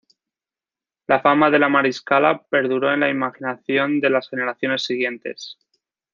La 1.11 1.19
fama 1.19 1.51
de 1.51 1.59
La 1.59 1.69
Mariscala 1.69 2.41
perduró 2.49 2.91
en 2.91 3.01
la 3.01 3.09
imaginación 3.11 3.99
de 3.99 4.09
las 4.09 4.29
generaciones 4.29 4.81
siguientes. 4.81 5.59